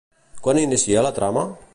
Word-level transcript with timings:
Quan 0.47 0.61
inicia 0.61 1.03
la 1.09 1.13
trama? 1.19 1.45